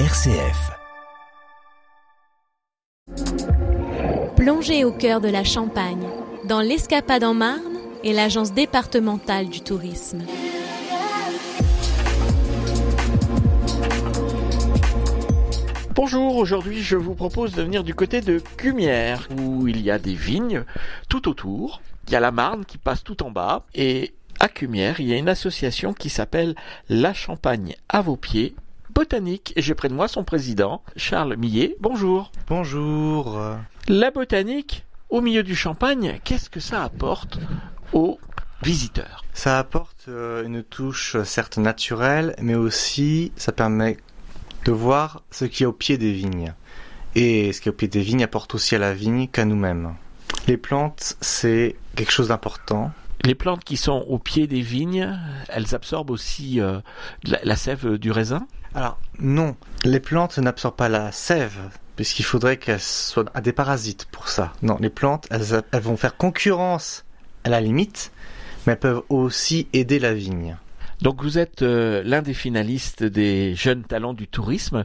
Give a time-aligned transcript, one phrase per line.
[0.00, 0.72] RCF.
[4.34, 6.04] Plongez au cœur de la Champagne,
[6.48, 10.24] dans l'Escapade en Marne et l'Agence départementale du tourisme.
[15.94, 20.00] Bonjour, aujourd'hui je vous propose de venir du côté de Cumières, où il y a
[20.00, 20.64] des vignes
[21.08, 21.82] tout autour.
[22.08, 25.12] Il y a la Marne qui passe tout en bas, et à Cumières, il y
[25.12, 26.56] a une association qui s'appelle
[26.88, 28.56] La Champagne à vos pieds,
[28.94, 31.76] botanique, et j'ai près de moi son président, Charles Millet.
[31.80, 32.30] Bonjour.
[32.48, 33.40] Bonjour.
[33.88, 37.38] La botanique, au milieu du champagne, qu'est-ce que ça apporte
[37.92, 38.18] aux
[38.62, 39.24] visiteurs?
[39.34, 43.96] Ça apporte euh, une touche certes naturelle, mais aussi ça permet
[44.64, 46.54] de voir ce qui est au pied des vignes.
[47.16, 49.94] Et ce qui est au pied des vignes apporte aussi à la vigne qu'à nous-mêmes.
[50.46, 52.92] Les plantes, c'est quelque chose d'important.
[53.24, 55.18] Les plantes qui sont au pied des vignes,
[55.48, 56.80] elles absorbent aussi euh,
[57.24, 58.46] la, la sève du raisin?
[58.74, 64.06] Alors, non, les plantes n'absorbent pas la sève, puisqu'il faudrait qu'elles soient à des parasites
[64.06, 64.52] pour ça.
[64.62, 67.04] Non, les plantes, elles, elles vont faire concurrence
[67.44, 68.10] à la limite,
[68.66, 70.56] mais elles peuvent aussi aider la vigne.
[71.02, 74.84] Donc vous êtes euh, l'un des finalistes des jeunes talents du tourisme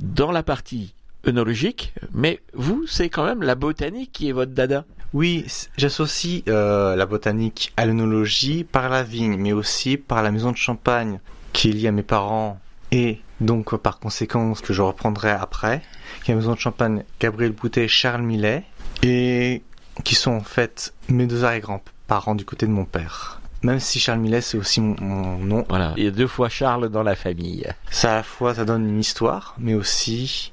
[0.00, 0.94] dans la partie
[1.26, 4.84] œnologique, mais vous, c'est quand même la botanique qui est votre dada.
[5.12, 5.44] Oui,
[5.76, 10.56] j'associe euh, la botanique à l'œnologie par la vigne, mais aussi par la maison de
[10.56, 11.20] champagne
[11.52, 12.60] qui est liée à mes parents
[12.92, 15.82] et donc par conséquent ce que je reprendrai après,
[16.24, 18.64] qui est la maison de champagne Gabriel Boutet et Charles Millet,
[19.02, 19.62] et
[20.04, 23.40] qui sont en fait mes deux arrière-grands-parents du côté de mon père.
[23.62, 26.48] Même si Charles Millet c'est aussi mon, mon nom, Voilà, il y a deux fois
[26.48, 27.66] Charles dans la famille.
[27.90, 30.52] ça à la fois ça donne une histoire, mais aussi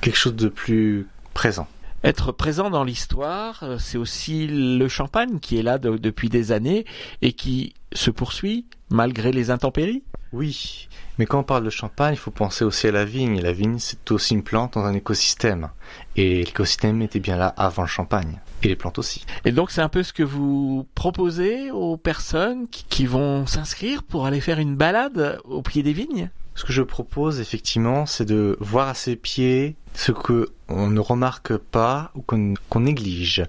[0.00, 1.66] quelque chose de plus présent.
[2.04, 6.52] Être présent dans l'histoire, euh, c'est aussi le champagne qui est là de- depuis des
[6.52, 6.84] années
[7.22, 10.04] et qui se poursuit malgré les intempéries.
[10.32, 13.40] Oui, mais quand on parle de champagne, il faut penser aussi à la vigne.
[13.40, 15.70] La vigne, c'est aussi une plante dans un écosystème.
[16.16, 18.38] Et l'écosystème était bien là avant le champagne.
[18.62, 19.24] Et les plantes aussi.
[19.44, 24.26] Et donc c'est un peu ce que vous proposez aux personnes qui, vont s'inscrire pour
[24.26, 26.30] aller faire une balade au pied des vignes?
[26.54, 31.00] Ce que je propose, effectivement, c'est de voir à ses pieds ce que on ne
[31.00, 33.44] remarque pas ou qu'on qu'on néglige.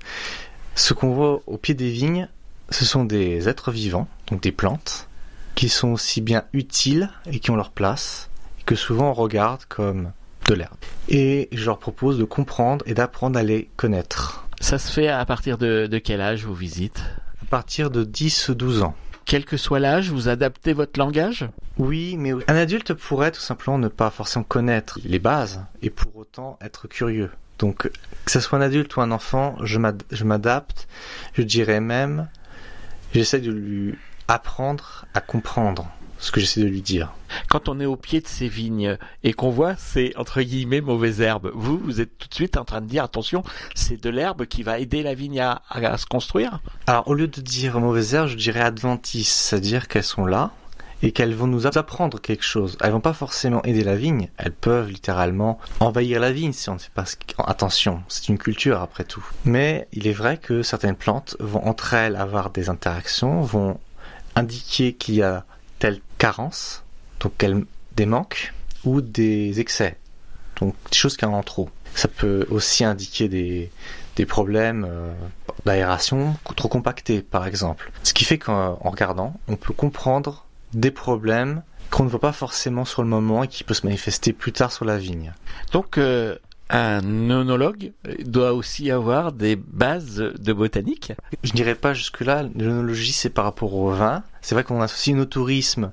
[0.75, 2.29] Ce qu'on voit au pied des vignes,
[2.69, 5.08] ce sont des êtres vivants, donc des plantes,
[5.59, 8.29] qui sont aussi bien utiles et qui ont leur place,
[8.61, 10.13] et que souvent on regarde comme
[10.47, 10.77] de l'herbe.
[11.09, 14.47] Et je leur propose de comprendre et d'apprendre à les connaître.
[14.61, 17.01] Ça se fait à partir de, de quel âge vous visitez
[17.41, 18.95] À partir de 10-12 ans.
[19.25, 21.49] Quel que soit l'âge, vous adaptez votre langage?
[21.77, 26.15] Oui, mais un adulte pourrait tout simplement ne pas forcément connaître les bases et pour
[26.15, 27.31] autant être curieux.
[27.57, 27.91] Donc,
[28.23, 30.87] que ce soit un adulte ou un enfant, je m'adapte.
[31.33, 32.29] Je dirais même,
[33.13, 33.97] j'essaie de lui
[34.29, 35.87] apprendre à comprendre
[36.19, 37.13] ce que j'essaie de lui dire.
[37.47, 41.21] Quand on est au pied de ces vignes et qu'on voit ces entre guillemets mauvaises
[41.21, 43.41] herbes, vous, vous êtes tout de suite en train de dire attention,
[43.73, 46.59] c'est de l'herbe qui va aider la vigne à, à- se construire.
[46.87, 50.51] Alors, au lieu de dire mauvaises herbes, je dirais adventices, c'est-à-dire qu'elles sont là
[51.01, 52.77] et qu'elles vont nous apprendre quelque chose.
[52.81, 56.73] Elles vont pas forcément aider la vigne, elles peuvent littéralement envahir la vigne si on
[56.73, 57.05] ne fait pas
[57.47, 58.03] attention.
[58.09, 59.25] C'est une culture après tout.
[59.45, 63.79] Mais il est vrai que certaines plantes vont entre elles avoir des interactions, vont
[64.35, 65.45] indiquer qu'il y a
[65.79, 66.83] telle carence,
[67.19, 67.33] donc
[67.95, 68.53] des manques
[68.83, 69.97] ou des excès,
[70.59, 71.69] donc des choses qui en ont trop.
[71.95, 73.71] Ça peut aussi indiquer des,
[74.15, 75.13] des problèmes euh,
[75.65, 77.91] d'aération trop compactés, par exemple.
[78.03, 82.31] Ce qui fait qu'en en regardant, on peut comprendre des problèmes qu'on ne voit pas
[82.31, 85.33] forcément sur le moment et qui peut se manifester plus tard sur la vigne.
[85.71, 86.37] Donc euh,
[86.69, 87.91] un œnologue
[88.25, 91.13] doit aussi avoir des bases de botanique.
[91.43, 94.23] Je n'irai pas jusque-là, l'œnologie c'est par rapport au vin.
[94.41, 95.91] C'est vrai qu'on associe nos tourisme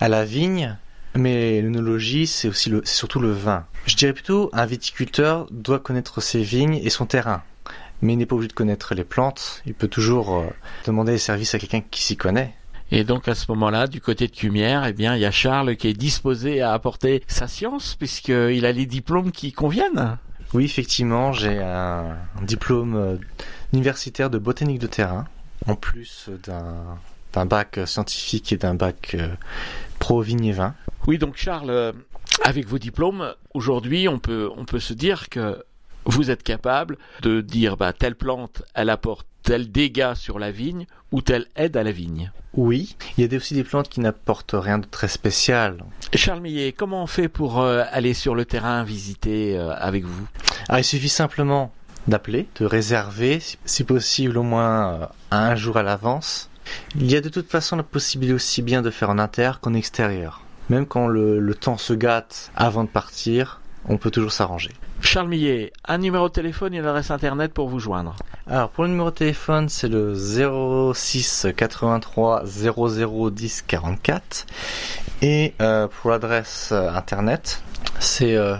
[0.00, 0.76] à la vigne,
[1.14, 3.64] mais l'œnologie c'est aussi le, surtout le vin.
[3.86, 7.42] Je dirais plutôt un viticulteur doit connaître ses vignes et son terrain.
[8.02, 10.46] Mais il n'est pas obligé de connaître les plantes, il peut toujours euh,
[10.86, 12.54] demander des services à quelqu'un qui s'y connaît.
[12.90, 15.76] Et donc à ce moment-là, du côté de Cumières, eh bien il y a Charles
[15.76, 20.18] qui est disposé à apporter sa science puisqu'il a les diplômes qui conviennent.
[20.54, 23.16] Oui, effectivement, j'ai un, un diplôme euh,
[23.74, 25.26] universitaire de botanique de terrain,
[25.66, 26.96] en plus d'un
[27.32, 29.28] d'un bac scientifique et d'un bac euh,
[29.98, 30.74] pro vigne et vin.
[31.06, 31.92] Oui, donc Charles, euh,
[32.42, 35.62] avec vos diplômes, aujourd'hui, on peut, on peut se dire que
[36.04, 40.86] vous êtes capable de dire bah, telle plante, elle apporte tel dégât sur la vigne
[41.10, 42.30] ou telle aide à la vigne.
[42.52, 45.84] Oui, il y a aussi des plantes qui n'apportent rien de très spécial.
[46.14, 50.26] Charles Millet, comment on fait pour euh, aller sur le terrain visiter euh, avec vous?
[50.68, 51.72] Alors il suffit simplement
[52.06, 56.50] d'appeler, de réserver, si- si possible au moins euh, un jour à l'avance.
[56.94, 59.72] Il y a de toute façon la possibilité aussi bien de faire en inter qu'en
[59.72, 60.42] extérieur.
[60.68, 64.70] même quand le, le temps se gâte avant de partir, on peut toujours s'arranger.
[65.00, 68.16] Charles Millet, un numéro de téléphone et une adresse internet pour vous joindre.
[68.46, 74.46] Alors pour le numéro de téléphone, c'est le 06 83 00 10 44
[75.22, 77.62] et euh, pour l'adresse euh, internet,
[77.98, 78.56] c'est euh,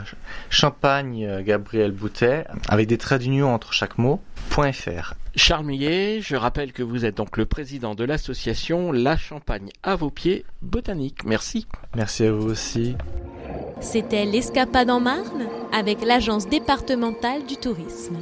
[0.51, 4.21] Champagne Gabriel Boutet avec des traits d'union entre chaque mot.
[4.51, 5.15] .fr.
[5.37, 9.95] Charles Millet, je rappelle que vous êtes donc le président de l'association La Champagne à
[9.95, 11.25] vos pieds botanique.
[11.25, 11.67] Merci.
[11.95, 12.97] Merci à vous aussi.
[13.81, 18.17] C'était l'Escapade en Marne avec l'Agence départementale du tourisme.